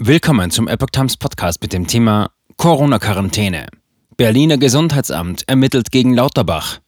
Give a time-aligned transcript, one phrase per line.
[0.00, 3.66] Willkommen zum Epoch Times Podcast mit dem Thema Corona-Quarantäne.
[4.16, 6.78] Berliner Gesundheitsamt ermittelt gegen Lauterbach.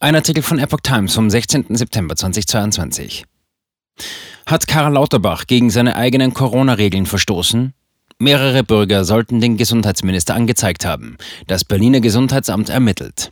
[0.00, 1.66] Ein Artikel von Epoch Times vom 16.
[1.76, 3.26] September 2022.
[4.44, 7.74] Hat Karl Lauterbach gegen seine eigenen Corona-Regeln verstoßen?
[8.18, 11.18] Mehrere Bürger sollten den Gesundheitsminister angezeigt haben.
[11.46, 13.30] Das Berliner Gesundheitsamt ermittelt.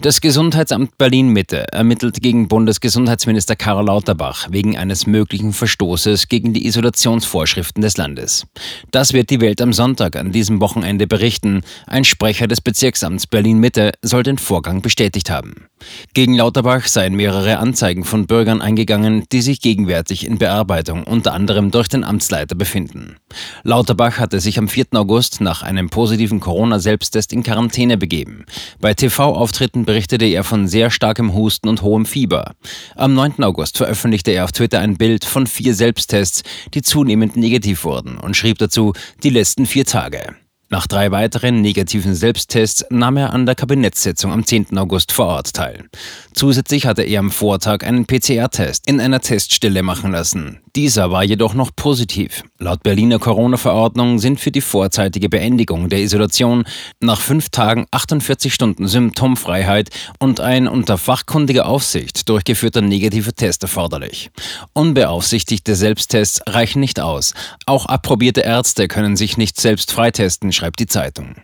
[0.00, 6.66] Das Gesundheitsamt Berlin Mitte ermittelt gegen Bundesgesundheitsminister Karl Lauterbach wegen eines möglichen Verstoßes gegen die
[6.66, 8.46] Isolationsvorschriften des Landes.
[8.90, 11.62] Das wird die Welt am Sonntag an diesem Wochenende berichten.
[11.86, 15.66] Ein Sprecher des Bezirksamts Berlin Mitte soll den Vorgang bestätigt haben.
[16.14, 21.70] Gegen Lauterbach seien mehrere Anzeigen von Bürgern eingegangen, die sich gegenwärtig in Bearbeitung unter anderem
[21.70, 23.16] durch den Amtsleiter befinden.
[23.62, 24.86] Lauterbach hatte sich am 4.
[24.94, 28.46] August nach einem positiven Corona-Selbsttest in Quarantäne begeben.
[28.80, 32.52] Bei TV-Auftritten berichtete er von sehr starkem Husten und hohem Fieber.
[32.94, 33.42] Am 9.
[33.44, 38.36] August veröffentlichte er auf Twitter ein Bild von vier Selbsttests, die zunehmend negativ wurden und
[38.36, 40.36] schrieb dazu die letzten vier Tage.
[40.68, 44.76] Nach drei weiteren negativen Selbsttests nahm er an der Kabinettssitzung am 10.
[44.76, 45.84] August vor Ort teil.
[46.32, 50.58] Zusätzlich hatte er am Vortag einen PCR-Test in einer Teststelle machen lassen.
[50.74, 52.42] Dieser war jedoch noch positiv.
[52.58, 56.64] Laut Berliner Corona-Verordnung sind für die vorzeitige Beendigung der Isolation
[57.00, 64.30] nach fünf Tagen 48 Stunden Symptomfreiheit und ein unter fachkundiger Aufsicht durchgeführter negativer Test erforderlich.
[64.72, 67.34] Unbeaufsichtigte Selbsttests reichen nicht aus.
[67.66, 71.36] Auch approbierte Ärzte können sich nicht selbst freitesten, schreibt die Zeitung.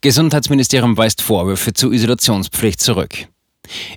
[0.00, 3.28] Gesundheitsministerium weist Vorwürfe zur Isolationspflicht zurück.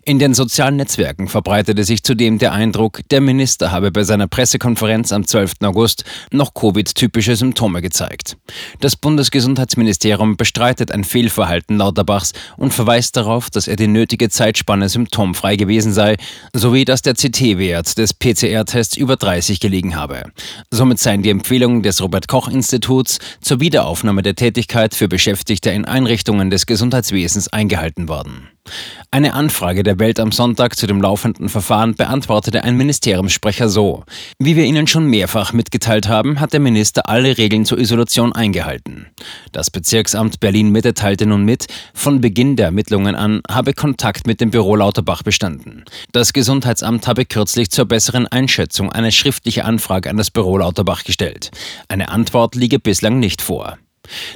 [0.03, 5.11] In den sozialen Netzwerken verbreitete sich zudem der Eindruck, der Minister habe bei seiner Pressekonferenz
[5.11, 5.53] am 12.
[5.63, 8.37] August noch Covid-typische Symptome gezeigt.
[8.79, 15.55] Das Bundesgesundheitsministerium bestreitet ein Fehlverhalten Lauterbachs und verweist darauf, dass er die nötige Zeitspanne symptomfrei
[15.55, 16.17] gewesen sei,
[16.53, 20.23] sowie dass der CT-Wert des PCR-Tests über 30 gelegen habe.
[20.71, 26.65] Somit seien die Empfehlungen des Robert-Koch-Instituts zur Wiederaufnahme der Tätigkeit für Beschäftigte in Einrichtungen des
[26.65, 28.49] Gesundheitswesens eingehalten worden.
[29.11, 34.03] Eine Anfrage der Welt am Sonntag zu dem laufenden Verfahren beantwortete ein Ministeriumssprecher so.
[34.37, 39.07] Wie wir Ihnen schon mehrfach mitgeteilt haben, hat der Minister alle Regeln zur Isolation eingehalten.
[39.51, 44.51] Das Bezirksamt Berlin-Mitte teilte nun mit, von Beginn der Ermittlungen an habe Kontakt mit dem
[44.51, 45.85] Büro Lauterbach bestanden.
[46.11, 51.51] Das Gesundheitsamt habe kürzlich zur besseren Einschätzung eine schriftliche Anfrage an das Büro Lauterbach gestellt.
[51.87, 53.77] Eine Antwort liege bislang nicht vor.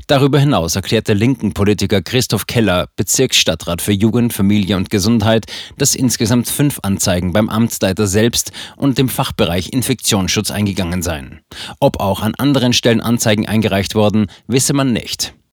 [0.07, 5.45] Darüber hinaus erklärt der linken Politiker Christoph Keller, Bezirksstadtrat für Jugend, Familie und Gesundheit,
[5.77, 11.41] dass insgesamt fünf Anzeigen beim Amtsleiter selbst und dem Fachbereich Infektionsschutz eingegangen seien.
[11.79, 15.33] Ob auch an anderen Stellen Anzeigen eingereicht wurden, wisse man nicht.